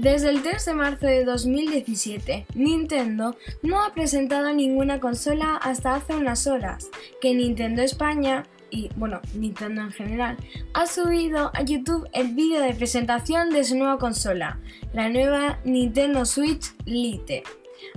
Desde 0.00 0.30
el 0.30 0.42
3 0.42 0.64
de 0.64 0.72
marzo 0.72 1.06
de 1.06 1.26
2017, 1.26 2.46
Nintendo 2.54 3.36
no 3.60 3.84
ha 3.84 3.92
presentado 3.92 4.50
ninguna 4.50 4.98
consola 4.98 5.56
hasta 5.56 5.94
hace 5.94 6.14
unas 6.14 6.46
horas, 6.46 6.88
que 7.20 7.34
Nintendo 7.34 7.82
España 7.82 8.46
y 8.70 8.88
bueno, 8.96 9.20
Nintendo 9.34 9.82
en 9.82 9.92
general, 9.92 10.38
ha 10.72 10.86
subido 10.86 11.50
a 11.52 11.62
YouTube 11.62 12.08
el 12.14 12.34
vídeo 12.34 12.62
de 12.62 12.72
presentación 12.72 13.50
de 13.50 13.62
su 13.62 13.76
nueva 13.76 13.98
consola, 13.98 14.58
la 14.94 15.10
nueva 15.10 15.58
Nintendo 15.64 16.24
Switch 16.24 16.72
Lite. 16.86 17.42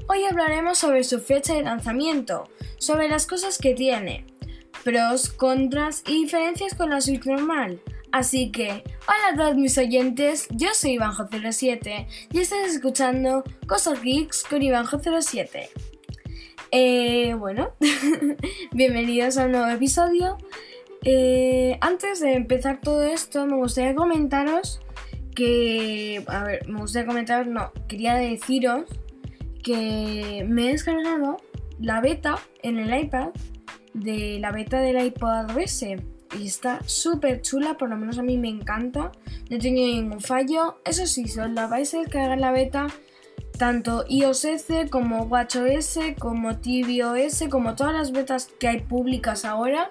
Hoy 0.09 0.25
hablaremos 0.25 0.79
sobre 0.79 1.05
su 1.05 1.21
fecha 1.21 1.53
de 1.53 1.63
lanzamiento, 1.63 2.49
sobre 2.79 3.07
las 3.07 3.25
cosas 3.25 3.57
que 3.57 3.75
tiene, 3.75 4.25
pros, 4.83 5.29
contras 5.29 6.03
y 6.05 6.23
diferencias 6.23 6.73
con 6.73 6.89
la 6.89 6.99
Switch 6.99 7.25
normal, 7.25 7.79
Así 8.13 8.51
que, 8.51 8.67
hola 9.07 9.33
a 9.33 9.35
todos 9.35 9.55
mis 9.55 9.75
oyentes, 9.79 10.47
yo 10.51 10.67
soy 10.75 10.99
Ivanjo07 10.99 12.05
y 12.31 12.39
estás 12.41 12.75
escuchando 12.75 13.43
Cosas 13.65 14.03
Geeks 14.03 14.43
con 14.47 14.61
Ivanjo07. 14.61 15.69
Eh, 16.69 17.33
bueno, 17.33 17.71
bienvenidos 18.71 19.39
a 19.39 19.45
un 19.45 19.53
nuevo 19.53 19.67
episodio. 19.67 20.37
Eh, 21.03 21.79
antes 21.81 22.19
de 22.19 22.33
empezar 22.33 22.81
todo 22.81 23.01
esto, 23.01 23.47
me 23.47 23.55
gustaría 23.55 23.95
comentaros 23.95 24.79
que. 25.35 26.23
A 26.27 26.43
ver, 26.43 26.69
me 26.69 26.81
gustaría 26.81 27.07
comentaros, 27.07 27.47
no, 27.47 27.71
quería 27.87 28.13
deciros 28.13 28.83
que 29.63 30.45
me 30.47 30.67
he 30.67 30.71
descargado 30.73 31.37
la 31.79 31.99
beta 31.99 32.37
en 32.61 32.77
el 32.77 32.93
iPad 32.95 33.29
de 33.95 34.37
la 34.39 34.51
beta 34.51 34.79
del 34.81 35.03
iPod 35.03 35.57
OS 35.57 35.83
y 36.39 36.47
está 36.47 36.79
súper 36.85 37.41
chula, 37.41 37.77
por 37.77 37.89
lo 37.89 37.97
menos 37.97 38.17
a 38.17 38.23
mí 38.23 38.37
me 38.37 38.49
encanta. 38.49 39.11
No 39.49 39.57
tenido 39.59 39.87
ningún 39.87 40.21
fallo. 40.21 40.79
Eso 40.85 41.05
sí, 41.05 41.27
si 41.27 41.39
os 41.39 41.49
la 41.49 41.67
vais 41.67 41.93
a 41.93 41.99
descargar 41.99 42.39
la 42.39 42.51
beta, 42.51 42.87
tanto 43.57 44.05
iOS 44.07 44.47
como 44.89 45.23
WatchOS, 45.23 45.99
como 46.19 46.57
tvOS, 46.57 47.43
como 47.49 47.75
todas 47.75 47.93
las 47.93 48.11
betas 48.11 48.49
que 48.59 48.67
hay 48.67 48.79
públicas 48.81 49.45
ahora, 49.45 49.89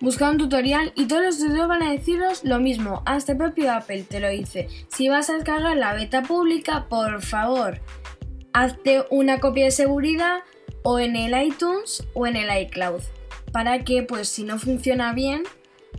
buscad 0.00 0.32
un 0.32 0.38
tutorial 0.38 0.92
y 0.94 1.06
todos 1.06 1.22
los 1.22 1.38
tutoriales 1.38 1.68
van 1.68 1.82
a 1.82 1.92
deciros 1.92 2.44
lo 2.44 2.60
mismo. 2.60 3.02
Hasta 3.06 3.32
el 3.32 3.38
propio 3.38 3.72
Apple 3.72 4.04
te 4.04 4.20
lo 4.20 4.28
dice. 4.28 4.68
Si 4.88 5.08
vas 5.08 5.30
a 5.30 5.34
descargar 5.34 5.76
la 5.76 5.94
beta 5.94 6.22
pública, 6.22 6.86
por 6.88 7.22
favor, 7.22 7.80
hazte 8.52 9.04
una 9.10 9.40
copia 9.40 9.64
de 9.64 9.70
seguridad 9.70 10.40
o 10.82 10.98
en 10.98 11.16
el 11.16 11.40
iTunes 11.46 12.06
o 12.14 12.26
en 12.26 12.36
el 12.36 12.62
iCloud 12.62 13.02
para 13.54 13.84
que 13.84 14.02
pues 14.02 14.28
si 14.28 14.42
no 14.42 14.58
funciona 14.58 15.12
bien 15.12 15.44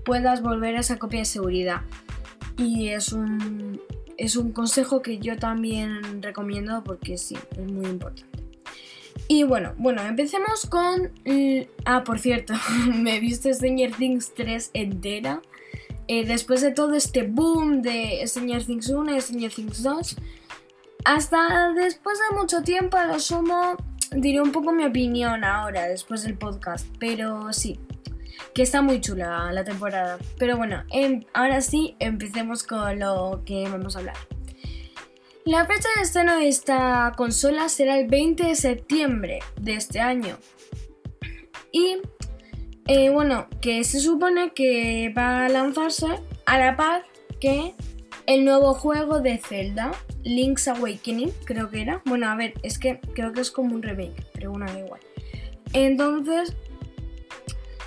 puedas 0.04 0.42
volver 0.42 0.76
a 0.76 0.82
esa 0.82 1.00
copia 1.00 1.20
de 1.20 1.26
seguridad. 1.26 1.84
Y 2.58 2.90
es 2.90 3.14
un, 3.14 3.82
es 4.18 4.36
un 4.36 4.52
consejo 4.52 5.02
que 5.02 5.20
yo 5.20 5.38
también 5.38 6.22
recomiendo 6.22 6.84
porque 6.84 7.18
sí, 7.18 7.38
es 7.52 7.72
muy 7.72 7.86
importante. 7.86 8.44
Y 9.30 9.44
bueno, 9.44 9.74
bueno, 9.78 10.02
empecemos 10.02 10.66
con... 10.66 11.14
Ah, 11.86 12.04
por 12.04 12.20
cierto, 12.20 12.54
me 12.94 13.16
he 13.16 13.20
visto 13.22 13.52
Stranger 13.54 13.94
Things 13.94 14.34
3 14.36 14.72
entera. 14.74 15.42
Eh, 16.10 16.26
después 16.26 16.60
de 16.60 16.72
todo 16.72 16.94
este 16.94 17.24
boom 17.24 17.82
de 17.82 18.22
Stranger 18.28 18.66
Things 18.66 18.90
1 18.90 19.16
y 19.16 19.22
Stranger 19.22 19.54
Things 19.54 19.82
2, 19.82 20.18
hasta 21.06 21.72
después 21.72 22.20
de 22.20 22.36
mucho 22.36 22.64
tiempo, 22.64 22.98
a 22.98 23.06
lo 23.06 23.18
sumo, 23.18 23.78
diré 24.12 24.42
un 24.42 24.52
poco 24.52 24.72
mi 24.72 24.86
opinión 24.86 25.44
ahora, 25.44 25.88
después 25.88 26.24
del 26.24 26.38
podcast, 26.38 26.88
pero 27.00 27.52
sí, 27.54 27.80
que 28.54 28.62
está 28.62 28.82
muy 28.82 29.02
chula 29.02 29.52
la 29.52 29.64
temporada. 29.64 30.18
Pero 30.38 30.58
bueno, 30.58 30.84
em, 30.92 31.24
ahora 31.34 31.62
sí, 31.62 31.96
empecemos 32.00 32.64
con 32.64 33.00
lo 33.00 33.44
que 33.46 33.68
vamos 33.70 33.96
a 33.96 34.00
hablar. 34.00 34.18
La 35.46 35.66
fecha 35.66 35.90
de 35.96 36.02
estreno 36.02 36.38
de 36.38 36.48
esta 36.48 37.14
consola 37.16 37.70
será 37.70 38.00
el 38.00 38.08
20 38.08 38.44
de 38.44 38.56
septiembre 38.56 39.40
de 39.62 39.76
este 39.76 40.00
año. 40.00 40.38
Y 41.72 41.98
eh, 42.88 43.10
bueno, 43.10 43.48
que 43.62 43.84
se 43.84 44.00
supone 44.00 44.54
que 44.54 45.14
va 45.16 45.46
a 45.46 45.50
lanzarse 45.50 46.08
a 46.46 46.58
la 46.58 46.76
par 46.76 47.04
que 47.40 47.76
el 48.28 48.46
nuevo 48.46 48.74
juego 48.74 49.20
de 49.20 49.38
Zelda, 49.38 49.92
Link's 50.24 50.68
Awakening, 50.68 51.32
creo 51.46 51.70
que 51.70 51.82
era. 51.82 52.02
Bueno, 52.06 52.28
a 52.28 52.36
ver, 52.36 52.54
es 52.64 52.80
que 52.80 53.00
creo 53.14 53.34
que 53.34 53.42
es 53.42 53.52
como 53.52 53.76
un 53.76 53.84
remake, 53.84 54.26
pero 54.34 54.52
bueno, 54.52 54.66
da 54.66 54.80
igual. 54.80 55.02
Entonces, 55.74 56.56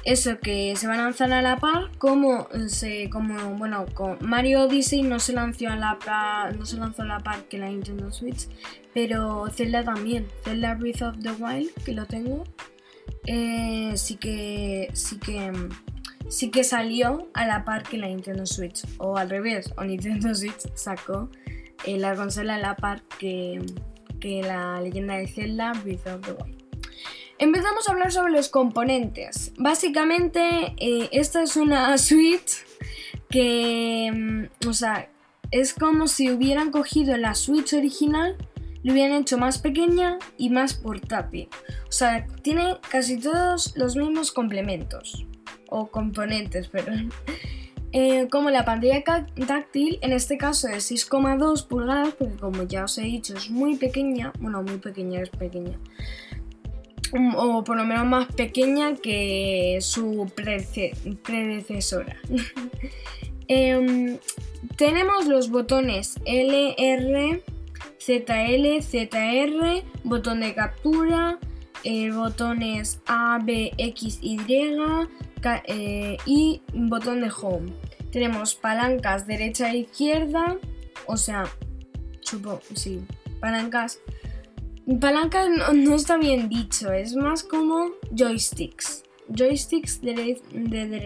eso 0.04 0.38
que 0.40 0.74
se 0.76 0.86
va 0.86 0.94
a 0.94 0.98
lanzar 0.98 1.32
a 1.32 1.42
la 1.42 1.58
par, 1.58 1.90
como 1.98 2.48
se, 2.68 3.10
como, 3.10 3.56
bueno, 3.56 3.86
con 3.94 4.18
Mario 4.20 4.62
Odyssey 4.62 5.02
no 5.02 5.20
se 5.20 5.32
lanzó 5.32 5.68
a 5.68 5.76
la 5.76 5.98
par, 5.98 6.56
no 6.56 6.64
se 6.64 6.76
lanzó 6.76 7.02
a 7.02 7.06
la 7.06 7.18
par 7.18 7.44
que 7.44 7.58
la 7.58 7.68
Nintendo 7.68 8.10
Switch, 8.12 8.48
pero 8.94 9.46
Zelda 9.50 9.84
también, 9.84 10.26
Zelda 10.44 10.74
Breath 10.74 11.02
of 11.02 11.18
the 11.20 11.32
Wild, 11.32 11.70
que 11.84 11.92
lo 11.92 12.06
tengo, 12.06 12.44
eh, 13.26 13.92
sí 13.96 14.16
que, 14.16 14.90
sí 14.94 15.18
que 15.18 15.52
sí 16.28 16.50
que 16.50 16.64
salió 16.64 17.28
a 17.34 17.46
la 17.46 17.64
par 17.64 17.82
que 17.82 17.98
la 17.98 18.06
Nintendo 18.06 18.46
Switch. 18.46 18.82
O 18.98 19.16
al 19.16 19.30
revés, 19.30 19.72
o 19.76 19.84
Nintendo 19.84 20.34
Switch 20.34 20.72
sacó 20.74 21.30
eh, 21.84 21.98
la 21.98 22.14
consola 22.14 22.56
a 22.56 22.58
la 22.58 22.76
par 22.76 23.02
que, 23.18 23.60
la 24.22 24.80
leyenda 24.80 25.16
de 25.16 25.28
Zelda 25.28 25.72
Breath 25.72 26.06
of 26.06 26.20
the 26.26 26.32
Wild. 26.32 26.58
Empezamos 27.38 27.88
a 27.88 27.92
hablar 27.92 28.10
sobre 28.10 28.32
los 28.32 28.48
componentes. 28.48 29.52
Básicamente, 29.56 30.74
eh, 30.78 31.08
esta 31.12 31.42
es 31.42 31.56
una 31.56 31.96
Switch 31.98 32.64
que, 33.30 34.10
mm, 34.12 34.68
o 34.68 34.72
sea, 34.72 35.08
es 35.50 35.72
como 35.72 36.08
si 36.08 36.30
hubieran 36.30 36.70
cogido 36.70 37.16
la 37.16 37.34
Switch 37.34 37.72
original, 37.74 38.36
lo 38.82 38.92
hubieran 38.92 39.22
hecho 39.22 39.38
más 39.38 39.58
pequeña 39.58 40.18
y 40.36 40.50
más 40.50 40.74
portátil. 40.74 41.48
O 41.88 41.92
sea, 41.92 42.26
tiene 42.42 42.76
casi 42.90 43.18
todos 43.18 43.76
los 43.76 43.96
mismos 43.96 44.32
complementos 44.32 45.26
o 45.68 45.88
componentes, 45.88 46.68
pero 46.68 46.92
eh, 47.92 48.28
como 48.30 48.50
la 48.50 48.64
pantalla 48.64 49.02
táctil, 49.02 49.98
en 50.02 50.12
este 50.12 50.36
caso 50.36 50.68
de 50.68 50.76
6,2 50.76 51.66
pulgadas, 51.66 52.14
porque 52.14 52.36
como 52.36 52.64
ya 52.64 52.84
os 52.84 52.98
he 52.98 53.02
dicho 53.02 53.34
es 53.34 53.48
muy 53.50 53.76
pequeña, 53.76 54.32
bueno, 54.40 54.62
muy 54.62 54.78
pequeña, 54.78 55.20
es 55.20 55.30
pequeña, 55.30 55.78
o 57.36 57.64
por 57.64 57.76
lo 57.76 57.84
menos 57.84 58.06
más 58.06 58.26
pequeña 58.34 58.94
que 58.96 59.78
su 59.80 60.30
predecesora. 61.24 62.16
Em, 63.50 64.18
tenemos 64.76 65.26
los 65.26 65.48
botones 65.48 66.16
LR, 66.26 67.42
ZL, 67.98 68.82
ZR, 68.82 69.82
botón 70.04 70.40
de 70.40 70.54
captura, 70.54 71.38
eh, 71.84 72.10
botones 72.10 73.00
A, 73.06 73.38
B, 73.42 73.72
X, 73.76 74.18
Y, 74.22 74.38
eh, 75.64 76.16
y 76.26 76.62
botón 76.72 77.20
de 77.20 77.30
home. 77.30 77.72
Tenemos 78.10 78.54
palancas 78.54 79.26
derecha 79.26 79.70
e 79.70 79.78
izquierda, 79.78 80.56
o 81.06 81.16
sea, 81.16 81.44
supongo, 82.20 82.60
sí, 82.74 83.02
palancas. 83.40 84.00
Palancas 85.00 85.48
no, 85.74 85.94
está 85.94 86.16
bien 86.16 86.48
dicho, 86.48 86.90
es 86.92 87.14
más 87.14 87.42
como 87.42 87.90
joysticks. 88.10 89.02
Joysticks 89.28 90.00
de, 90.00 90.40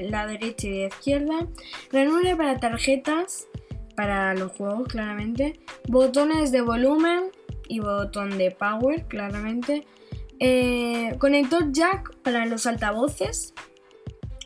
la 0.08 0.26
derecha 0.26 0.68
y 0.68 0.70
de 0.70 0.78
la 0.82 0.86
izquierda. 0.86 1.46
Ranura 1.90 2.36
para 2.36 2.60
tarjetas, 2.60 3.48
para 3.96 4.34
los 4.34 4.52
juegos 4.52 4.86
claramente. 4.86 5.58
Botones 5.88 6.52
de 6.52 6.60
volumen 6.60 7.32
y 7.66 7.80
botón 7.80 8.38
de 8.38 8.52
power 8.52 9.04
claramente. 9.08 9.84
Eh, 10.44 11.14
conector 11.20 11.70
jack 11.70 12.16
para 12.22 12.46
los 12.46 12.66
altavoces 12.66 13.54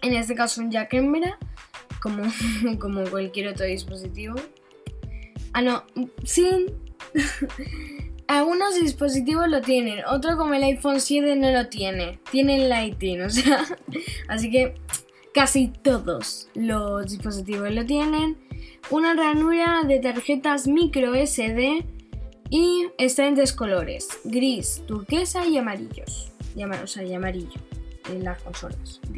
en 0.02 0.14
este 0.14 0.34
caso 0.34 0.60
un 0.60 0.70
jack 0.70 0.94
hembra, 0.94 1.38
como, 2.00 2.22
como 2.78 3.04
cualquier 3.04 3.48
otro 3.48 3.66
dispositivo. 3.66 4.36
Ah, 5.52 5.62
no, 5.62 5.84
sí. 6.24 6.66
Algunos 8.28 8.74
dispositivos 8.80 9.48
lo 9.48 9.60
tienen, 9.60 10.04
otro 10.08 10.36
como 10.36 10.54
el 10.54 10.64
iPhone 10.64 11.00
7 11.00 11.36
no 11.36 11.52
lo 11.52 11.68
tiene, 11.68 12.18
tiene 12.32 12.60
el 12.60 12.68
Lightning, 12.68 13.20
o 13.20 13.30
sea, 13.30 13.64
así 14.28 14.50
que 14.50 14.74
casi 15.32 15.68
todos 15.68 16.48
los 16.54 17.08
dispositivos 17.08 17.72
lo 17.72 17.86
tienen. 17.86 18.36
Una 18.90 19.14
ranura 19.14 19.82
de 19.86 20.00
tarjetas 20.00 20.66
micro 20.66 21.14
SD 21.14 21.84
y 22.50 22.88
está 22.98 23.26
en 23.26 23.34
tres 23.34 23.52
colores, 23.52 24.08
gris, 24.24 24.82
turquesa 24.86 25.46
y 25.46 25.58
amarillos. 25.58 26.32
o 26.82 26.86
sea, 26.86 27.02
y 27.02 27.14
amarillo 27.14 27.60
en 28.10 28.24
las 28.24 28.42
consolas. 28.42 29.00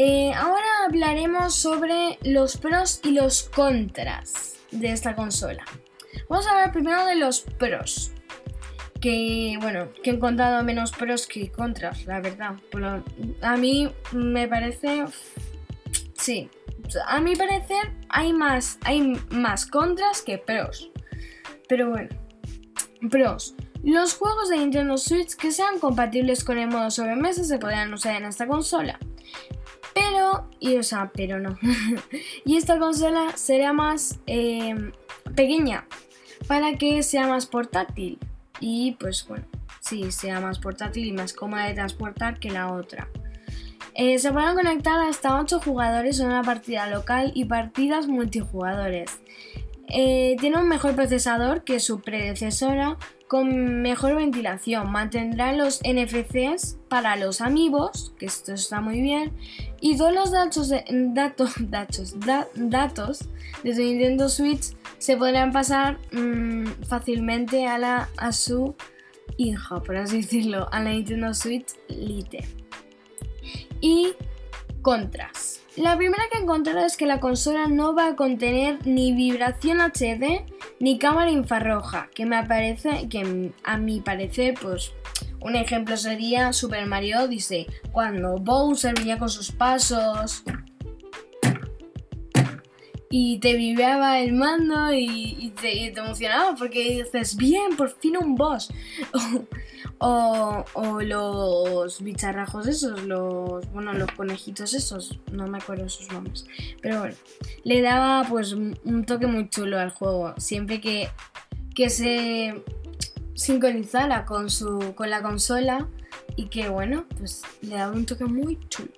Eh, 0.00 0.32
ahora 0.32 0.64
hablaremos 0.86 1.56
sobre 1.56 2.18
los 2.22 2.56
pros 2.56 3.00
y 3.02 3.10
los 3.10 3.42
contras 3.42 4.54
de 4.70 4.92
esta 4.92 5.16
consola. 5.16 5.64
Vamos 6.28 6.46
a 6.46 6.50
hablar 6.50 6.72
primero 6.72 7.04
de 7.04 7.16
los 7.16 7.40
pros. 7.40 8.12
Que 9.00 9.58
bueno, 9.60 9.88
que 10.04 10.10
he 10.10 10.14
encontrado 10.14 10.62
menos 10.62 10.92
pros 10.92 11.26
que 11.26 11.50
contras, 11.50 12.06
la 12.06 12.20
verdad. 12.20 12.54
a 13.42 13.56
mí 13.56 13.90
me 14.12 14.46
parece. 14.46 15.04
Sí, 16.16 16.48
a 17.06 17.20
mi 17.20 17.36
parecer 17.36 17.92
hay 18.08 18.32
más, 18.32 18.78
hay 18.84 19.20
más 19.30 19.66
contras 19.66 20.22
que 20.22 20.38
pros. 20.38 20.90
Pero 21.68 21.90
bueno, 21.90 22.08
pros. 23.10 23.54
Los 23.82 24.14
juegos 24.14 24.48
de 24.48 24.58
Nintendo 24.58 24.98
Switch 24.98 25.36
que 25.36 25.52
sean 25.52 25.78
compatibles 25.78 26.44
con 26.44 26.58
el 26.58 26.68
modo 26.68 26.90
sobremesa 26.90 27.44
se 27.44 27.58
podrán 27.58 27.92
usar 27.92 28.16
en 28.16 28.24
esta 28.24 28.46
consola. 28.46 28.98
Pero, 29.94 30.48
y 30.58 30.76
o 30.76 30.82
sea, 30.82 31.10
pero 31.14 31.38
no. 31.38 31.56
y 32.44 32.56
esta 32.56 32.78
consola 32.78 33.36
será 33.36 33.72
más 33.72 34.18
eh, 34.26 34.92
pequeña 35.34 35.86
para 36.46 36.76
que 36.76 37.02
sea 37.02 37.26
más 37.26 37.46
portátil. 37.46 38.18
Y 38.60 38.96
pues 38.98 39.26
bueno, 39.28 39.46
sí, 39.80 40.10
sea 40.10 40.40
más 40.40 40.58
portátil 40.58 41.06
y 41.06 41.12
más 41.12 41.32
cómoda 41.32 41.66
de 41.66 41.74
transportar 41.74 42.38
que 42.40 42.50
la 42.50 42.72
otra. 42.72 43.08
Eh, 44.00 44.20
se 44.20 44.30
podrán 44.30 44.54
conectar 44.54 45.00
hasta 45.00 45.40
8 45.40 45.58
jugadores 45.58 46.20
en 46.20 46.28
una 46.28 46.44
partida 46.44 46.88
local 46.88 47.32
y 47.34 47.46
partidas 47.46 48.06
multijugadores. 48.06 49.10
Eh, 49.88 50.36
tiene 50.38 50.58
un 50.58 50.68
mejor 50.68 50.94
procesador 50.94 51.64
que 51.64 51.80
su 51.80 52.00
predecesora, 52.00 52.96
con 53.26 53.82
mejor 53.82 54.14
ventilación. 54.14 54.92
Mantendrá 54.92 55.52
los 55.52 55.80
NFCs 55.82 56.78
para 56.88 57.16
los 57.16 57.40
amigos, 57.40 58.14
que 58.20 58.26
esto 58.26 58.52
está 58.52 58.80
muy 58.80 59.00
bien. 59.00 59.32
Y 59.80 59.96
todos 59.96 60.14
los 60.14 60.30
datos 60.30 60.68
de, 60.68 60.84
datos, 60.90 62.14
datos 62.54 63.28
de 63.64 63.74
su 63.74 63.80
Nintendo 63.80 64.28
Switch 64.28 64.76
se 64.98 65.16
podrán 65.16 65.50
pasar 65.50 65.98
mm, 66.12 66.84
fácilmente 66.86 67.66
a, 67.66 67.78
la, 67.78 68.08
a 68.16 68.30
su 68.30 68.76
hija, 69.38 69.82
por 69.82 69.96
así 69.96 70.18
decirlo, 70.18 70.68
a 70.70 70.78
la 70.78 70.90
Nintendo 70.90 71.34
Switch 71.34 71.74
Lite. 71.88 72.67
Y 73.80 74.14
contras. 74.82 75.60
La 75.76 75.96
primera 75.96 76.24
que 76.30 76.38
he 76.38 76.42
encontrado 76.42 76.84
es 76.84 76.96
que 76.96 77.06
la 77.06 77.20
consola 77.20 77.68
no 77.68 77.94
va 77.94 78.08
a 78.08 78.16
contener 78.16 78.84
ni 78.84 79.12
vibración 79.12 79.80
HD 79.80 80.44
ni 80.80 80.98
cámara 80.98 81.30
infrarroja, 81.30 82.08
que 82.14 82.26
me 82.26 82.36
que 83.08 83.52
a 83.62 83.76
mi 83.78 84.00
parecer, 84.00 84.54
pues 84.60 84.92
un 85.40 85.54
ejemplo 85.54 85.96
sería 85.96 86.52
Super 86.52 86.86
Mario 86.86 87.22
Odyssey, 87.22 87.66
cuando 87.92 88.38
Bowser 88.38 88.94
venía 88.94 89.18
con 89.18 89.28
sus 89.28 89.52
pasos 89.52 90.42
y 93.10 93.38
te 93.38 93.54
vibraba 93.54 94.18
el 94.20 94.32
mando 94.32 94.92
y, 94.92 95.52
te, 95.60 95.86
emocionaba 95.86 96.54
porque 96.56 97.04
dices, 97.04 97.36
bien, 97.36 97.76
por 97.76 97.90
fin 97.90 98.16
un 98.16 98.34
boss. 98.34 98.72
o, 99.98 100.64
los 101.02 102.02
bicharrajos 102.02 102.66
esos, 102.66 103.04
los, 103.04 103.70
bueno, 103.72 103.92
los 103.92 104.10
conejitos 104.12 104.74
esos, 104.74 105.18
no 105.32 105.46
me 105.46 105.58
acuerdo 105.58 105.88
sus 105.88 106.10
nombres. 106.12 106.46
Pero 106.80 107.00
bueno, 107.00 107.16
le 107.64 107.82
daba 107.82 108.28
pues 108.28 108.52
un 108.52 109.04
toque 109.06 109.26
muy 109.26 109.48
chulo 109.48 109.78
al 109.78 109.90
juego, 109.90 110.34
siempre 110.38 110.80
que, 110.80 111.08
que 111.74 111.90
se 111.90 112.62
sincronizara 113.38 114.24
con, 114.24 114.50
su, 114.50 114.94
con 114.96 115.10
la 115.10 115.22
consola 115.22 115.88
y 116.34 116.46
que 116.46 116.68
bueno, 116.68 117.06
pues 117.18 117.42
le 117.62 117.76
daba 117.76 117.92
un 117.92 118.04
toque 118.04 118.24
muy 118.24 118.58
chulo. 118.68 118.90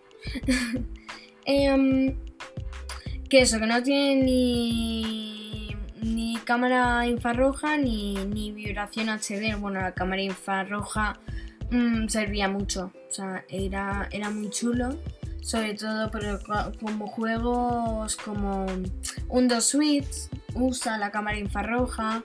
eh, 1.45 2.17
que 3.29 3.43
eso, 3.43 3.61
que 3.61 3.67
no 3.67 3.83
tiene 3.83 4.23
ni, 4.25 5.03
ni 5.03 5.30
cámara 6.45 7.07
infrarroja 7.07 7.77
ni, 7.77 8.15
ni, 8.15 8.53
vibración 8.53 9.09
HD. 9.09 9.57
Bueno, 9.59 9.81
la 9.81 9.93
cámara 9.93 10.23
infrarroja 10.23 11.19
mm, 11.71 12.09
servía 12.09 12.49
mucho, 12.49 12.93
o 13.09 13.13
sea, 13.13 13.45
era, 13.49 14.09
era 14.11 14.31
muy 14.31 14.51
chulo. 14.51 14.97
Sobre 15.43 15.75
todo 15.75 16.11
como 16.81 17.07
juegos 17.07 18.17
como 18.17 18.67
un 19.29 19.49
dos 19.49 19.65
Switch 19.65 20.29
usa 20.55 20.99
la 20.99 21.11
cámara 21.11 21.39
infrarroja, 21.39 22.23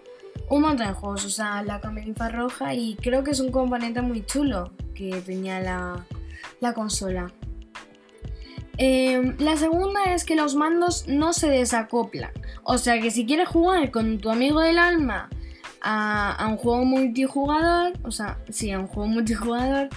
un 0.50 0.62
montón 0.62 0.88
de 0.88 0.94
juegos 0.94 1.26
usa 1.26 1.64
la 1.64 1.80
cámara 1.80 2.06
infrarroja 2.06 2.74
y 2.74 2.96
creo 2.96 3.24
que 3.24 3.32
es 3.32 3.40
un 3.40 3.52
componente 3.52 4.02
muy 4.02 4.26
chulo 4.26 4.72
que 4.94 5.22
tenía 5.26 5.60
la, 5.62 6.06
la 6.60 6.74
consola. 6.74 7.32
Em, 8.78 9.36
la 9.40 9.56
segunda 9.58 10.04
es 10.14 10.26
que 10.26 10.36
los 10.36 10.56
mandos 10.56 11.08
no 11.08 11.34
se 11.34 11.50
desacoplan. 11.50 12.32
O 12.64 12.78
sea 12.78 13.00
que 13.00 13.12
si 13.12 13.26
quieres 13.26 13.48
jugar 13.48 13.92
con 13.92 14.20
tu 14.20 14.30
amigo 14.30 14.60
del 14.60 14.80
alma 14.80 15.30
a, 15.82 16.46
un 16.50 16.58
juego 16.58 16.84
multijugador, 16.84 17.94
o 18.04 18.12
sea, 18.12 18.40
sí, 18.50 18.72
a 18.72 18.80
un 18.80 18.88
juego 18.88 19.08
multijugador, 19.08 19.90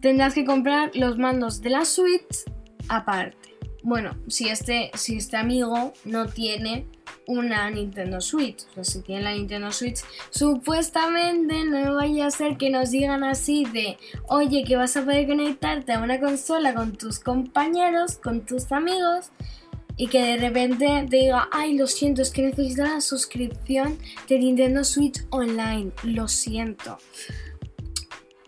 tendrás 0.00 0.34
que 0.34 0.44
comprar 0.44 0.90
los 0.94 1.18
mandos 1.18 1.60
de 1.60 1.70
la 1.70 1.84
Switch 1.84 2.44
aparte. 2.88 3.54
Bueno, 3.82 4.16
si 4.28 4.48
este, 4.48 4.90
si 4.94 5.16
este 5.16 5.36
amigo 5.36 5.92
no 6.04 6.26
tiene 6.26 6.86
una 7.26 7.70
Nintendo 7.70 8.20
Switch. 8.20 8.64
O 8.70 8.74
sea, 8.74 8.84
si 8.84 9.00
tienen 9.02 9.24
la 9.24 9.32
Nintendo 9.32 9.72
Switch, 9.72 10.00
supuestamente 10.30 11.64
no 11.64 11.94
vaya 11.94 12.26
a 12.26 12.30
ser 12.30 12.56
que 12.56 12.70
nos 12.70 12.90
digan 12.90 13.24
así 13.24 13.64
de, 13.64 13.98
oye, 14.28 14.64
que 14.64 14.76
vas 14.76 14.96
a 14.96 15.04
poder 15.04 15.26
conectarte 15.26 15.92
a 15.92 16.00
una 16.00 16.20
consola 16.20 16.74
con 16.74 16.92
tus 16.96 17.20
compañeros, 17.20 18.16
con 18.16 18.44
tus 18.44 18.70
amigos, 18.72 19.30
y 19.96 20.08
que 20.08 20.22
de 20.22 20.36
repente 20.38 21.06
te 21.08 21.16
diga, 21.16 21.48
ay, 21.52 21.76
lo 21.76 21.86
siento, 21.86 22.22
es 22.22 22.30
que 22.30 22.42
necesito 22.42 22.82
la 22.82 23.00
suscripción 23.00 23.98
de 24.28 24.38
Nintendo 24.38 24.82
Switch 24.82 25.24
Online. 25.30 25.92
Lo 26.02 26.26
siento. 26.26 26.98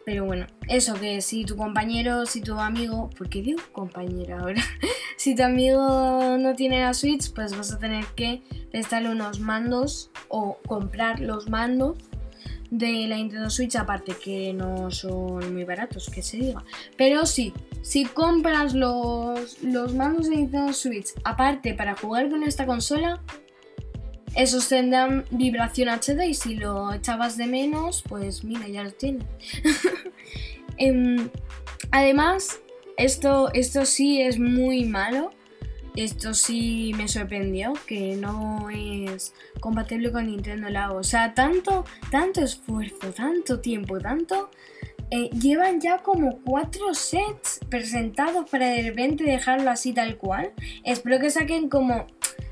Pero 0.06 0.24
bueno, 0.24 0.46
eso 0.68 0.94
que 0.94 1.20
si 1.20 1.44
tu 1.44 1.56
compañero, 1.56 2.26
si 2.26 2.40
tu 2.40 2.54
amigo, 2.60 3.10
¿por 3.18 3.28
qué 3.28 3.42
digo 3.42 3.60
compañero 3.72 4.38
ahora? 4.38 4.62
si 5.16 5.34
tu 5.34 5.42
amigo 5.42 6.36
no 6.38 6.54
tiene 6.54 6.78
la 6.78 6.94
Switch, 6.94 7.32
pues 7.34 7.56
vas 7.56 7.72
a 7.72 7.78
tener 7.80 8.04
que 8.14 8.40
prestarle 8.70 9.10
unos 9.10 9.40
mandos 9.40 10.12
o 10.28 10.58
comprar 10.64 11.18
los 11.18 11.48
mandos 11.48 11.98
de 12.70 13.08
la 13.08 13.16
Nintendo 13.16 13.50
Switch, 13.50 13.74
aparte 13.74 14.12
que 14.14 14.52
no 14.52 14.92
son 14.92 15.52
muy 15.52 15.64
baratos, 15.64 16.08
que 16.08 16.22
se 16.22 16.36
diga. 16.36 16.64
Pero 16.96 17.26
sí, 17.26 17.52
si 17.82 18.04
compras 18.04 18.74
los, 18.74 19.60
los 19.64 19.92
mandos 19.92 20.30
de 20.30 20.36
Nintendo 20.36 20.72
Switch 20.72 21.08
aparte 21.24 21.74
para 21.74 21.96
jugar 21.96 22.30
con 22.30 22.44
esta 22.44 22.64
consola, 22.64 23.20
esos 24.36 24.68
tendrán 24.68 25.24
vibración 25.30 25.88
HD 25.88 26.28
y 26.28 26.34
si 26.34 26.56
lo 26.56 26.92
echabas 26.92 27.38
de 27.38 27.46
menos, 27.46 28.04
pues 28.06 28.44
mira, 28.44 28.68
ya 28.68 28.84
lo 28.84 28.92
tienes. 28.92 29.24
Em, 30.78 31.28
además, 31.90 32.60
esto, 32.96 33.50
esto 33.52 33.84
sí 33.84 34.20
es 34.20 34.38
muy 34.38 34.84
malo. 34.84 35.32
Esto 35.94 36.34
sí 36.34 36.92
me 36.96 37.08
sorprendió 37.08 37.72
que 37.86 38.16
no 38.16 38.68
es 38.68 39.32
compatible 39.60 40.12
con 40.12 40.26
Nintendo 40.26 40.68
Labo. 40.68 40.98
O 40.98 41.04
sea, 41.04 41.32
tanto, 41.32 41.86
tanto 42.10 42.42
esfuerzo, 42.42 43.12
tanto 43.14 43.60
tiempo, 43.60 43.98
tanto 43.98 44.50
eh, 45.10 45.30
llevan 45.30 45.80
ya 45.80 46.02
como 46.02 46.40
cuatro 46.42 46.92
sets 46.92 47.60
presentados 47.70 48.50
para 48.50 48.68
de 48.68 48.82
repente 48.82 49.24
dejarlo 49.24 49.70
así 49.70 49.92
tal 49.92 50.18
cual. 50.18 50.52
Espero 50.84 51.18
que 51.18 51.30
saquen 51.30 51.70
como 51.70 52.06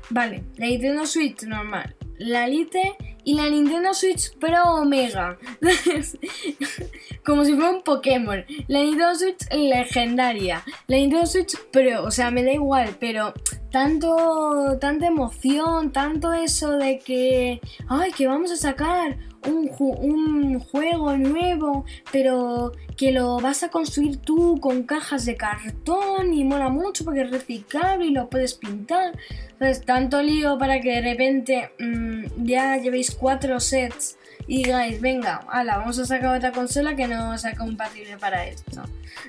Vale, 0.09 0.43
la 0.57 0.67
Nintendo 0.67 1.05
Switch 1.05 1.43
normal, 1.43 1.95
la 2.17 2.47
Lite 2.47 2.95
y 3.23 3.33
la 3.33 3.49
Nintendo 3.49 3.93
Switch 3.93 4.35
Pro 4.37 4.75
Omega. 4.75 5.37
Como 7.25 7.43
si 7.43 7.53
fuera 7.53 7.71
un 7.71 7.81
Pokémon. 7.81 8.45
La 8.67 8.79
Nintendo 8.79 9.15
Switch 9.15 9.49
legendaria. 9.51 10.63
La 10.87 10.97
Nintendo 10.97 11.25
Switch 11.25 11.57
Pro. 11.71 12.03
O 12.03 12.11
sea, 12.11 12.29
me 12.31 12.43
da 12.43 12.51
igual, 12.51 12.95
pero 12.99 13.33
tanto, 13.71 14.77
tanta 14.79 15.07
emoción, 15.07 15.91
tanto 15.91 16.31
eso 16.33 16.77
de 16.77 16.99
que, 16.99 17.59
ay, 17.89 18.11
que 18.11 18.27
vamos 18.27 18.51
a 18.51 18.55
sacar 18.55 19.17
un, 19.47 19.69
un, 19.79 20.59
juego 20.59 21.17
nuevo, 21.17 21.85
pero 22.11 22.71
que 22.95 23.11
lo 23.11 23.39
vas 23.39 23.63
a 23.63 23.69
construir 23.69 24.17
tú 24.17 24.59
con 24.61 24.83
cajas 24.83 25.25
de 25.25 25.35
cartón 25.35 26.33
y 26.33 26.43
mola 26.43 26.69
mucho 26.69 27.03
porque 27.03 27.21
es 27.21 27.31
reciclable 27.31 28.05
y 28.05 28.11
lo 28.11 28.29
puedes 28.29 28.53
pintar. 28.53 29.17
Entonces, 29.51 29.83
tanto 29.83 30.21
lío 30.21 30.57
para 30.57 30.79
que 30.79 30.91
de 30.91 31.01
repente 31.01 31.71
mm, 31.79 32.45
ya 32.45 32.77
llevéis 32.77 33.11
cuatro 33.11 33.59
sets 33.59 34.17
y 34.47 34.63
digáis, 34.63 35.01
venga, 35.01 35.45
ala, 35.49 35.77
vamos 35.77 35.97
a 35.99 36.05
sacar 36.05 36.37
otra 36.37 36.51
consola 36.51 36.95
que 36.95 37.07
no 37.07 37.37
sea 37.37 37.55
compatible 37.55 38.17
para 38.17 38.47
esto. 38.47 38.83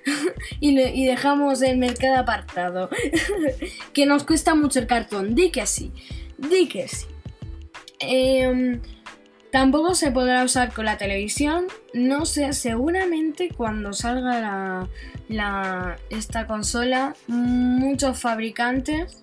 y, 0.61 1.07
dejamos 1.07 1.63
el 1.63 1.79
mercado 1.79 2.17
apartado. 2.17 2.91
que 3.93 4.07
nos 4.07 4.25
cuesta 4.25 4.55
mucho 4.55 4.79
el 4.79 4.87
cartón. 4.87 5.35
Di 5.35 5.51
que 5.51 5.67
sí. 5.67 5.93
Di 6.39 6.69
que 6.69 6.89
sí. 6.89 7.07
Eh, 8.01 8.79
Tampoco 9.57 9.95
se 9.95 10.11
podrá 10.11 10.45
usar 10.45 10.71
con 10.75 10.85
la 10.85 10.99
televisión. 10.99 11.67
No 11.95 12.27
sé, 12.27 12.53
seguramente 12.53 13.49
cuando 13.57 13.95
salga 13.95 14.87
la, 15.29 15.97
esta 16.11 16.47
consola, 16.47 17.17
muchos 17.27 18.21
fabricantes 18.21 19.23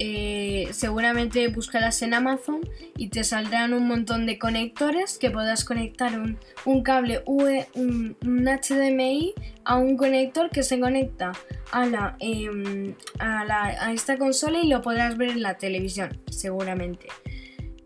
eh, 0.00 0.68
seguramente 0.70 1.48
buscarás 1.48 2.02
en 2.02 2.14
Amazon 2.14 2.60
y 2.96 3.08
te 3.08 3.24
saldrán 3.24 3.72
un 3.72 3.88
montón 3.88 4.26
de 4.26 4.38
conectores 4.38 5.18
que 5.18 5.30
podrás 5.30 5.64
conectar 5.64 6.12
un, 6.20 6.82
cable 6.84 7.22
UE, 7.26 7.66
un, 7.74 8.16
HDMI 8.22 9.34
a 9.64 9.76
un 9.76 9.96
conector 9.96 10.50
que 10.50 10.62
se 10.62 10.78
conecta 10.78 11.32
a, 11.72 11.84
la, 11.84 12.16
em, 12.20 12.94
a, 13.18 13.44
la, 13.44 13.64
a 13.64 13.92
esta 13.92 14.16
consola 14.16 14.60
y 14.60 14.68
lo 14.68 14.82
podrás 14.82 15.16
ver 15.16 15.30
en 15.30 15.42
la 15.42 15.58
televisión, 15.58 16.20
seguramente. 16.30 17.08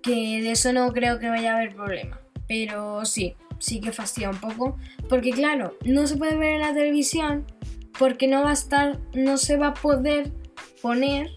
Que 0.02 0.42
de 0.42 0.50
eso 0.50 0.74
no 0.74 0.92
creo 0.92 1.18
que 1.18 1.30
vaya 1.30 1.54
a 1.54 1.56
haber 1.56 1.74
problema. 1.74 2.20
Pero 2.46 3.06
sí, 3.06 3.36
sí 3.58 3.80
que 3.80 3.90
fastidia 3.90 4.28
un 4.28 4.36
poco. 4.36 4.76
Porque 5.08 5.30
claro, 5.30 5.78
no 5.86 6.06
se 6.06 6.18
puede 6.18 6.36
ver 6.36 6.54
en 6.54 6.60
la 6.60 6.74
televisión 6.74 7.46
porque 7.98 8.28
no 8.28 8.42
va 8.42 8.50
a 8.50 8.54
estar, 8.54 8.98
no 9.14 9.38
se 9.38 9.56
va 9.56 9.68
a 9.68 9.74
poder 9.74 10.30
poner 10.82 11.30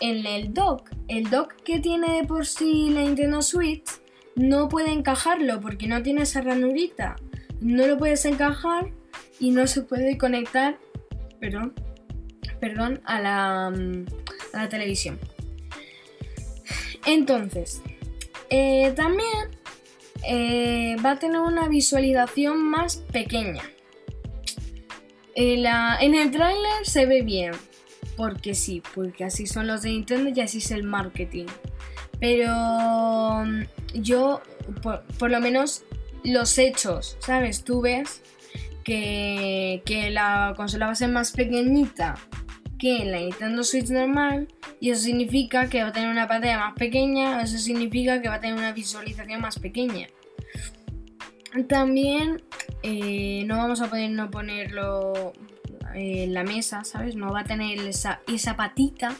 en 0.00 0.26
el 0.26 0.52
dock. 0.52 0.90
El 1.08 1.30
dock 1.30 1.54
que 1.62 1.80
tiene 1.80 2.16
de 2.16 2.26
por 2.26 2.46
sí 2.46 2.90
la 2.90 3.02
Nintendo 3.02 3.42
Switch 3.42 3.88
no 4.34 4.68
puede 4.68 4.92
encajarlo 4.92 5.60
porque 5.60 5.86
no 5.86 6.02
tiene 6.02 6.22
esa 6.22 6.40
ranurita. 6.40 7.16
No 7.60 7.86
lo 7.86 7.96
puedes 7.96 8.24
encajar 8.24 8.92
y 9.40 9.50
no 9.50 9.66
se 9.66 9.82
puede 9.82 10.18
conectar, 10.18 10.78
perdón, 11.40 11.74
perdón, 12.60 13.00
a 13.04 13.20
la, 13.20 13.70
mm, 13.70 14.06
a 14.52 14.62
la 14.62 14.68
televisión. 14.68 15.18
Entonces, 17.06 17.82
eh, 18.50 18.92
también 18.96 19.50
eh, 20.24 20.96
va 21.04 21.12
a 21.12 21.18
tener 21.18 21.40
una 21.40 21.68
visualización 21.68 22.62
más 22.62 22.96
pequeña. 22.96 23.62
En, 25.34 25.66
en 25.66 26.14
el 26.14 26.30
tráiler 26.30 26.84
se 26.84 27.06
ve 27.06 27.22
bien, 27.22 27.52
porque 28.16 28.54
sí, 28.54 28.82
porque 28.94 29.24
así 29.24 29.46
son 29.46 29.66
los 29.66 29.82
de 29.82 29.90
Nintendo 29.90 30.30
y 30.34 30.40
así 30.40 30.58
es 30.58 30.70
el 30.70 30.82
marketing. 30.82 31.46
Pero 32.18 33.44
mm, 33.44 33.62
yo, 33.94 34.40
por, 34.82 35.30
lo 35.30 35.40
menos 35.40 35.84
los 36.24 36.58
hechos, 36.58 37.16
¿sabes? 37.20 37.62
Tú 37.62 37.82
ves 37.82 38.22
que, 38.84 39.82
que, 39.84 40.10
la 40.10 40.54
consola 40.56 40.86
va 40.86 40.92
a 40.92 40.96
ser 40.96 41.10
más 41.10 41.32
pequeñita 41.32 42.14
que 42.78 43.04
la 43.04 43.18
Nintendo 43.18 43.64
Switch 43.64 43.88
normal 43.88 44.48
y 44.80 44.90
eso 44.90 45.02
significa 45.02 45.68
que 45.68 45.82
va 45.82 45.88
a 45.88 45.92
tener 45.92 46.10
una 46.10 46.28
pantalla 46.28 46.58
más 46.58 46.74
pequeña, 46.74 47.42
eso 47.42 47.58
significa 47.58 48.20
que 48.20 48.28
va 48.28 48.34
a 48.34 48.40
tener 48.40 48.56
una 48.56 48.72
visualización 48.72 49.40
más 49.40 49.58
pequeña. 49.58 50.08
También 51.68 52.42
eh, 52.82 53.44
no 53.46 53.56
vamos 53.56 53.80
a 53.80 53.88
poder 53.88 54.10
no 54.10 54.30
ponerlo 54.30 55.32
en 55.96 56.34
la 56.34 56.44
mesa, 56.44 56.84
¿sabes? 56.84 57.16
No 57.16 57.32
va 57.32 57.40
a 57.40 57.44
tener 57.44 57.80
esa, 57.80 58.20
esa 58.28 58.54
patita, 58.54 59.16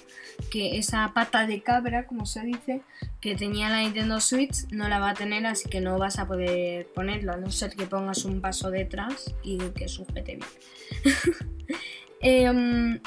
que 0.50 0.76
esa 0.76 1.12
pata 1.14 1.46
de 1.46 1.62
cabra, 1.62 2.06
como 2.06 2.26
se 2.26 2.42
dice, 2.42 2.82
que 3.20 3.34
tenía 3.34 3.70
la 3.70 3.80
Nintendo 3.80 4.20
Switch, 4.20 4.68
no 4.70 4.88
la 4.88 4.98
va 4.98 5.10
a 5.10 5.14
tener, 5.14 5.46
así 5.46 5.68
que 5.68 5.80
no 5.80 5.98
vas 5.98 6.18
a 6.18 6.26
poder 6.26 6.86
ponerlo, 6.94 7.32
a 7.32 7.36
no 7.36 7.50
ser 7.50 7.74
que 7.74 7.86
pongas 7.86 8.24
un 8.26 8.42
paso 8.42 8.70
detrás 8.70 9.34
y 9.42 9.58
que 9.70 9.88
sujete 9.88 10.36
bien. 10.36 10.48
Em, 12.20 12.98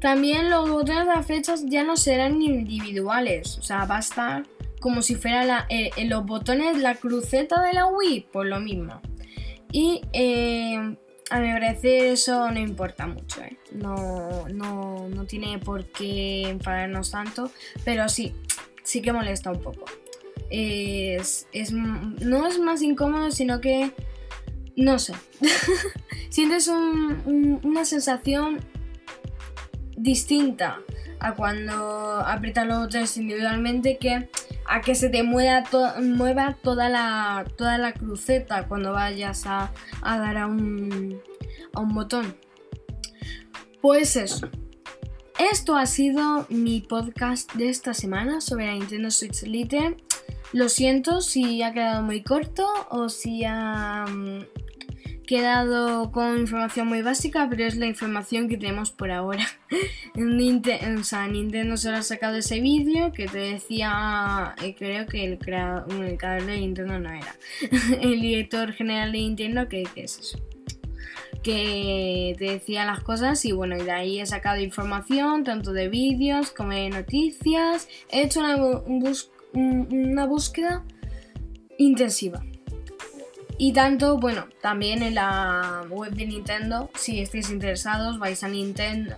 también 0.00 0.50
los 0.50 0.68
botones 0.68 1.06
de 1.06 1.22
fechas 1.22 1.64
ya 1.66 1.82
no 1.82 1.96
serán 1.96 2.42
individuales, 2.42 3.56
o 3.58 3.62
sea, 3.62 3.86
va 3.86 3.96
a 3.96 4.00
estar 4.00 4.46
como 4.80 5.00
si 5.00 5.14
fuera 5.14 5.66
eh, 5.70 5.90
los 6.04 6.26
botones, 6.26 6.76
la 6.78 6.94
cruceta 6.94 7.62
de 7.62 7.72
la 7.72 7.86
Wii, 7.86 8.28
pues 8.32 8.48
lo 8.48 8.60
mismo. 8.60 9.00
Y 9.72 10.02
em, 10.12 10.96
a 11.30 11.40
mi 11.40 11.52
parecer 11.52 12.04
eso 12.06 12.50
no 12.50 12.60
importa 12.60 13.06
mucho, 13.06 13.42
¿eh? 13.42 13.56
no, 13.72 14.46
no, 14.48 15.24
tiene 15.26 15.58
por 15.58 15.84
qué 15.86 16.48
enfadarnos 16.48 17.10
tanto, 17.10 17.50
pero 17.84 18.08
sí, 18.08 18.32
sí 18.84 19.02
que 19.02 19.12
molesta 19.12 19.50
un 19.50 19.60
poco. 19.60 19.84
Es, 20.50 21.48
no 21.72 22.46
es 22.46 22.58
más 22.60 22.82
incómodo, 22.82 23.32
sino 23.32 23.60
que, 23.60 23.90
no 24.76 25.00
sé, 25.00 25.14
sientes 26.30 26.68
una 26.68 27.84
sensación 27.84 28.60
distinta 29.96 30.80
a 31.18 31.34
cuando 31.34 32.20
aprietas 32.20 32.66
los 32.66 32.78
botones 32.78 33.16
individualmente 33.16 33.96
que 33.98 34.28
a 34.68 34.80
que 34.80 34.94
se 34.94 35.08
te 35.08 35.22
mueva, 35.22 35.64
mueva 36.00 36.56
toda, 36.62 36.88
la, 36.88 37.44
toda 37.56 37.78
la 37.78 37.92
cruceta 37.92 38.66
cuando 38.66 38.92
vayas 38.92 39.46
a, 39.46 39.72
dar 40.02 40.36
a 40.36 40.46
un, 40.46 41.20
a 41.74 41.80
un 41.80 41.94
botón. 41.94 42.36
Pues 43.80 44.16
eso. 44.16 44.48
Esto 45.38 45.76
ha 45.76 45.86
sido 45.86 46.46
mi 46.48 46.80
podcast 46.80 47.52
de 47.54 47.68
esta 47.68 47.92
semana 47.92 48.40
sobre 48.40 48.66
la 48.66 48.72
Nintendo 48.72 49.10
Switch 49.10 49.42
Lite. 49.42 49.96
Lo 50.52 50.68
siento 50.68 51.20
si 51.20 51.62
ha 51.62 51.72
quedado 51.72 52.02
muy 52.02 52.22
corto 52.22 52.66
o 52.90 53.08
si 53.10 53.44
ha 53.44 54.06
mm, 54.08 54.46
quedado 55.26 56.10
con 56.12 56.38
información 56.38 56.86
muy 56.86 57.02
básica, 57.02 57.46
pero 57.50 57.64
es 57.64 57.76
la 57.76 57.86
información 57.86 58.48
que 58.48 58.56
tenemos 58.56 58.90
por 58.90 59.10
ahora. 59.10 59.44
Nintendo, 60.14 61.00
o 61.00 61.04
sea, 61.04 61.26
Nintendo 61.28 61.76
solo 61.76 61.98
ha 61.98 62.02
sacado 62.02 62.36
ese 62.36 62.60
vídeo 62.60 63.12
que 63.12 63.26
te 63.26 63.38
decía, 63.38 64.54
eh, 64.62 64.74
creo 64.78 65.06
que 65.06 65.24
el 65.24 65.38
creador, 65.38 65.86
de 65.88 66.60
Nintendo 66.60 66.98
no 66.98 67.10
era, 67.10 67.36
el 68.00 68.20
director 68.20 68.72
general 68.72 69.12
de 69.12 69.18
Nintendo, 69.18 69.68
que, 69.68 69.84
es 69.96 70.18
eso 70.18 70.38
que 71.42 72.34
te 72.38 72.44
decía 72.44 72.84
las 72.84 73.04
cosas 73.04 73.44
y 73.44 73.52
bueno, 73.52 73.76
y 73.76 73.82
de 73.82 73.92
ahí 73.92 74.20
he 74.20 74.26
sacado 74.26 74.60
información, 74.60 75.44
tanto 75.44 75.72
de 75.72 75.88
vídeos 75.88 76.50
como 76.50 76.70
de 76.70 76.90
noticias. 76.90 77.88
He 78.10 78.22
hecho 78.22 78.40
una 79.52 80.26
búsqueda 80.26 80.84
intensiva. 81.78 82.42
Y 83.58 83.72
tanto, 83.72 84.18
bueno, 84.18 84.46
también 84.60 85.02
en 85.02 85.14
la 85.14 85.86
web 85.88 86.12
de 86.12 86.26
Nintendo, 86.26 86.90
si 86.94 87.20
estáis 87.20 87.50
interesados, 87.50 88.18
vais 88.18 88.42
a 88.42 88.48
Nintendo 88.48 89.16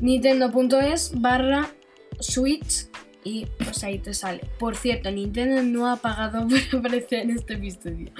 nintendo.es 0.00 1.12
barra 1.20 1.70
Switch 2.18 2.86
y 3.22 3.46
pues 3.58 3.84
ahí 3.84 3.98
te 3.98 4.14
sale. 4.14 4.40
Por 4.58 4.76
cierto, 4.76 5.10
Nintendo 5.10 5.62
no 5.62 5.90
ha 5.90 5.96
pagado 5.96 6.46
por 6.72 6.80
aparecer 6.80 7.20
en 7.20 7.30
este 7.30 7.54
episodio. 7.54 8.12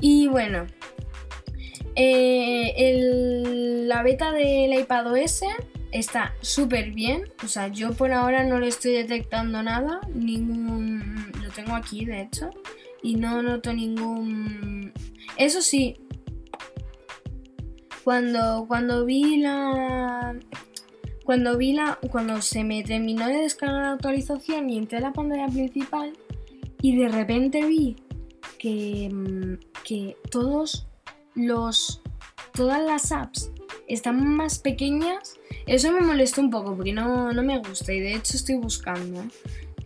Y 0.00 0.28
bueno, 0.28 0.66
eh, 1.94 3.84
la 3.86 4.02
beta 4.02 4.32
del 4.32 4.78
iPad 4.78 5.12
OS 5.12 5.42
está 5.92 6.34
súper 6.40 6.90
bien. 6.90 7.24
O 7.44 7.48
sea, 7.48 7.68
yo 7.68 7.92
por 7.92 8.12
ahora 8.12 8.44
no 8.44 8.58
le 8.58 8.68
estoy 8.68 8.92
detectando 8.92 9.62
nada. 9.62 10.00
Ningún. 10.12 11.32
Lo 11.42 11.50
tengo 11.50 11.74
aquí, 11.74 12.04
de 12.04 12.22
hecho 12.22 12.50
y 13.02 13.16
no 13.16 13.42
noto 13.42 13.72
ningún... 13.72 14.92
Eso 15.36 15.62
sí, 15.62 15.96
cuando, 18.04 18.64
cuando 18.66 19.04
vi 19.04 19.38
la... 19.38 20.36
Cuando 21.24 21.56
vi 21.56 21.72
la... 21.72 21.98
Cuando 22.10 22.40
se 22.42 22.64
me 22.64 22.82
terminó 22.82 23.26
de 23.28 23.38
descargar 23.38 23.82
la 23.82 23.92
actualización 23.92 24.70
y 24.70 24.78
entré 24.78 24.98
a 24.98 25.02
la 25.02 25.12
pantalla 25.12 25.46
principal 25.46 26.12
y 26.82 26.96
de 26.96 27.08
repente 27.08 27.64
vi 27.66 27.96
que, 28.58 29.10
mm, 29.12 29.82
que 29.84 30.16
todos 30.30 30.88
los... 31.34 32.02
Todas 32.52 32.82
las 32.84 33.12
apps 33.12 33.52
están 33.86 34.36
más 34.36 34.58
pequeñas, 34.58 35.38
eso 35.66 35.92
me 35.92 36.00
molestó 36.00 36.40
un 36.40 36.50
poco 36.50 36.76
porque 36.76 36.92
no, 36.92 37.32
no 37.32 37.42
me 37.42 37.58
gusta 37.58 37.92
y 37.92 38.00
de 38.00 38.14
hecho 38.14 38.36
estoy 38.36 38.56
buscando. 38.56 39.22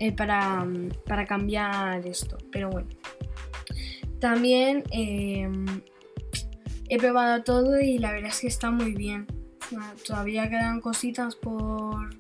Eh, 0.04 0.12
para, 0.12 0.66
cambiar 1.26 2.06
esto. 2.06 2.37
Pero 2.52 2.68
bueno. 2.68 2.88
También 4.20 4.84
em, 4.90 5.64
he 6.90 6.99
probado 6.99 7.42
todo 7.42 7.80
y 7.80 7.96
la 7.96 8.12
verdad 8.12 8.28
es 8.28 8.40
que 8.40 8.49
está 8.49 8.70
muy 8.70 8.92
bien. 8.92 9.26
Todavía 10.06 10.50
quedan 10.50 10.82
cositas 10.82 11.37
por, 11.37 12.11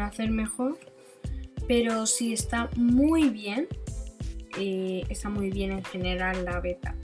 hacer 0.00 0.30
mejor. 0.32 0.80
Pero 1.68 2.06
sí 2.06 2.32
está 2.32 2.70
muy 2.74 3.28
bien. 3.28 3.68
Eh, 4.58 5.04
está 5.08 5.28
muy 5.28 5.50
bien 5.50 5.70
en 5.70 5.84
general 5.84 6.44
la 6.44 6.58
beta. 6.58 6.96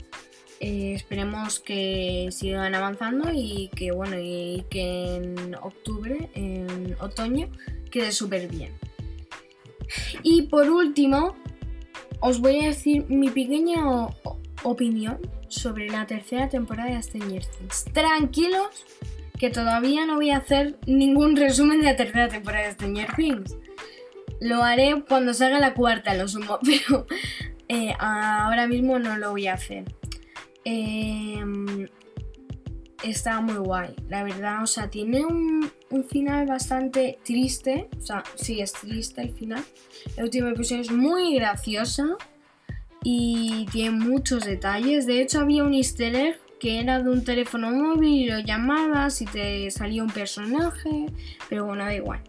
Eh, 0.59 0.95
esperemos 0.95 1.61
que 1.61 2.27
sigan 2.31 2.75
avanzando 2.75 3.31
y 3.33 3.69
que 3.73 3.91
bueno 3.91 4.17
y 4.19 4.65
que 4.69 5.15
en 5.15 5.55
octubre, 5.55 6.29
en 6.33 6.97
otoño, 6.99 7.49
quede 7.89 8.11
súper 8.11 8.49
bien. 8.49 8.73
Y 10.21 10.43
por 10.43 10.69
último, 10.69 11.35
os 12.19 12.39
voy 12.39 12.61
a 12.61 12.67
decir 12.67 13.05
mi 13.09 13.29
pequeña 13.29 13.83
opinión 14.63 15.19
sobre 15.47 15.89
la 15.89 16.05
tercera 16.07 16.49
temporada 16.49 16.95
de 16.95 17.03
Stranger 17.03 17.45
Things. 17.45 17.85
Tranquilos, 17.93 18.85
que 19.37 19.49
todavía 19.49 20.05
no 20.05 20.15
voy 20.15 20.31
a 20.31 20.37
hacer 20.37 20.77
ningún 20.87 21.35
resumen 21.35 21.79
de 21.79 21.85
la 21.85 21.95
tercera 21.95 22.29
temporada 22.29 22.65
de 22.65 22.71
Stranger 22.73 23.15
Things. 23.15 23.57
Lo 24.39 24.63
haré 24.63 25.03
cuando 25.07 25.33
salga 25.33 25.59
la 25.59 25.73
cuarta, 25.73 26.13
lo 26.15 26.27
sumo, 26.27 26.59
pero 26.65 27.05
eh, 27.67 27.93
ahora 27.99 28.67
mismo 28.67 28.99
no 28.99 29.17
lo 29.17 29.31
voy 29.31 29.47
a 29.47 29.53
hacer. 29.53 29.85
Em, 30.65 31.87
está 33.03 33.41
muy 33.41 33.55
guay, 33.55 33.95
la 34.09 34.23
verdad. 34.23 34.63
O 34.63 34.67
sea, 34.67 34.89
tiene 34.89 35.25
un, 35.25 35.69
un, 35.89 36.03
final 36.05 36.47
bastante 36.47 37.19
triste. 37.23 37.89
O 37.97 38.01
sea, 38.01 38.23
sí, 38.35 38.61
es 38.61 38.73
triste 38.73 39.21
el 39.21 39.33
final. 39.33 39.63
El 40.17 40.25
último 40.25 40.47
episodio 40.49 40.81
es 40.81 40.91
muy 40.91 41.35
graciosa 41.35 42.17
y 43.03 43.65
tiene 43.71 43.91
muchos 43.91 44.45
detalles. 44.45 45.05
De 45.05 45.21
hecho, 45.21 45.41
había 45.41 45.63
un 45.63 45.73
easter 45.73 46.15
egg 46.15 46.39
que 46.59 46.79
era 46.79 47.01
de 47.01 47.09
un 47.09 47.23
teléfono 47.23 47.71
móvil 47.71 48.09
y 48.09 48.25
lo 48.25 48.39
llamabas 48.39 49.21
y 49.21 49.25
te 49.25 49.69
salía 49.69 50.03
un 50.03 50.09
personaje. 50.09 51.07
Pero 51.49 51.65
bueno, 51.65 51.83
da 51.83 51.93
igual 51.93 52.21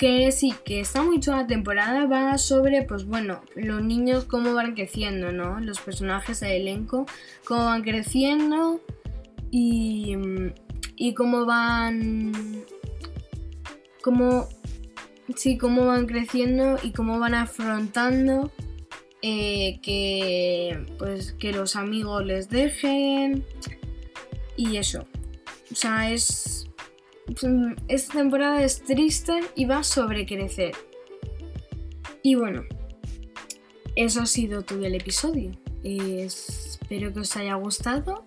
que 0.00 0.32
sí, 0.32 0.54
que 0.64 0.80
está 0.80 1.02
muy 1.02 1.20
chula 1.20 1.42
la 1.42 1.46
temporada, 1.46 2.06
va 2.06 2.38
sobre, 2.38 2.80
pues 2.84 3.04
bueno, 3.04 3.42
los 3.54 3.82
niños 3.82 4.24
cómo 4.24 4.54
van 4.54 4.72
creciendo, 4.72 5.30
¿no? 5.30 5.60
Los 5.60 5.78
personajes 5.78 6.40
del 6.40 6.52
elenco, 6.52 7.04
cómo 7.44 7.66
van 7.66 7.82
creciendo 7.82 8.80
y, 9.50 10.16
cómo 11.14 11.46
van... 11.46 12.32
Cómo, 14.02 14.48
sí, 15.36 15.58
cómo 15.58 15.86
van 15.86 16.06
creciendo 16.06 16.78
y 16.82 16.92
cómo 16.92 17.18
van 17.18 17.34
afrontando 17.34 18.50
eh, 19.20 19.78
que, 19.82 20.86
pues, 20.98 21.32
que 21.32 21.52
los 21.52 21.76
amigos 21.76 22.24
les 22.24 22.48
dejen 22.48 23.44
y 24.56 24.78
eso. 24.78 25.06
O 25.70 25.74
sea, 25.74 26.10
es 26.10 26.60
esta 27.88 28.14
temporada 28.14 28.62
es 28.62 28.82
triste 28.82 29.40
y 29.54 29.64
va 29.64 29.84
sobre 29.84 30.26
crecer. 30.26 30.72
Y 32.22 32.34
bueno, 32.34 32.64
eso 33.96 34.22
ha 34.22 34.26
sido 34.26 34.62
todo 34.62 34.84
el 34.84 34.94
episodio. 34.94 35.52
espero 35.82 37.12
que 37.12 37.20
os 37.20 37.36
haya 37.36 37.54
gustado. 37.54 38.24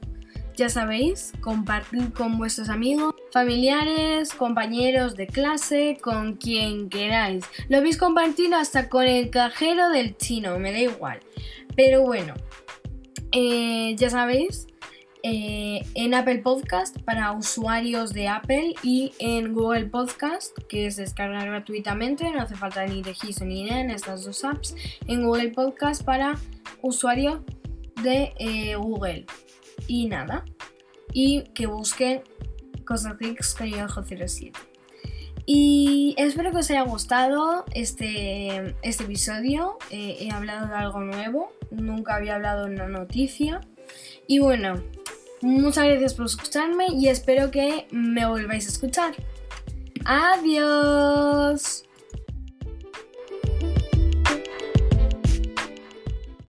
Ya 0.56 0.70
sabéis, 0.70 1.34
compartir 1.42 2.14
con 2.14 2.38
vuestros 2.38 2.70
amigos, 2.70 3.16
familiares, 3.32 4.34
compañeros 4.34 5.16
de 5.16 5.26
clase, 5.26 5.98
con 6.00 6.34
quien 6.34 6.90
queráis. 6.90 7.46
Lo 7.70 7.78
habéis 7.78 7.98
compartido 7.98 8.58
hasta 8.58 8.88
con 8.88 9.06
el 9.06 9.32
cajero 9.32 9.90
del 9.90 10.16
chino, 10.18 10.60
me 10.60 10.72
da 10.72 10.80
igual. 10.80 11.20
Pero 11.76 12.04
bueno, 12.04 12.36
eh, 13.32 13.96
ya 13.98 14.12
sabéis, 14.12 14.68
eh, 15.24 15.84
en 15.96 16.14
Apple 16.14 16.40
Podcast 16.40 17.00
para 17.00 17.32
usuarios 17.32 18.14
de 18.14 18.28
Apple 18.28 18.76
y 18.84 19.14
en 19.20 19.54
Google 19.54 19.86
Podcast, 19.86 20.56
que 20.68 20.86
es 20.86 20.98
descargar 20.98 21.48
gratuitamente, 21.48 22.30
no 22.30 22.42
hace 22.42 22.56
falta 22.56 22.86
ni 22.86 23.02
registro 23.02 23.46
ni 23.46 23.64
nada 23.64 23.80
en 23.80 23.90
estas 23.90 24.26
dos 24.26 24.44
apps. 24.44 24.76
En 25.08 25.24
Google 25.24 25.50
Podcast 25.50 26.04
para 26.04 26.38
usuarios 26.82 27.40
de 28.04 28.34
eh, 28.38 28.76
Google. 28.76 29.26
Y 29.88 30.08
nada. 30.08 30.46
Y 31.12 31.44
que 31.54 31.68
busquen 31.68 32.22
Cosas 32.86 33.18
Geeks 33.18 33.56
con 33.56 34.06
07. 34.06 34.52
Y 35.46 36.16
espero 36.18 36.52
que 36.52 36.58
os 36.58 36.70
haya 36.70 36.84
gustado 36.84 37.66
este, 37.74 38.76
este 38.82 39.04
episodio. 39.04 39.78
Eh, 39.90 40.18
he 40.22 40.32
hablado 40.32 40.68
de 40.68 40.76
algo 40.76 41.02
nuevo. 41.02 41.52
Nunca 41.72 42.16
había 42.16 42.36
hablado 42.36 42.68
en 42.68 42.74
una 42.74 42.88
noticia. 42.88 43.62
Y 44.28 44.40
bueno, 44.40 44.82
Muchas 45.44 45.84
gracias 45.84 46.14
por 46.14 46.28
escucharme 46.28 46.88
y 46.88 47.10
espero 47.10 47.52
que 47.52 47.86
me 47.92 48.26
volváis 48.26 48.66
a 48.66 48.70
escuchar. 48.70 49.14
Adiós. 50.06 51.83